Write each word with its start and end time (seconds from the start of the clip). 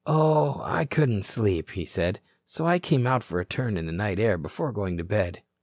"Oh, 0.07 0.59
I 0.65 0.85
couldn't 0.85 1.25
sleep," 1.25 1.69
he 1.69 1.85
said. 1.85 2.21
"So 2.43 2.65
I 2.65 2.79
came 2.79 3.05
out 3.05 3.23
for 3.23 3.39
a 3.39 3.45
turn 3.45 3.77
in 3.77 3.85
the 3.85 3.91
night 3.91 4.17
air 4.17 4.35
before 4.39 4.71
going 4.71 4.97
to 4.97 5.03
bed." 5.03 5.43